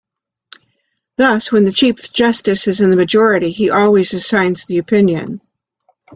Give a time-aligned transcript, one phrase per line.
[1.17, 5.41] Thus, when the chief justice is in the majority, he always assigns the opinion.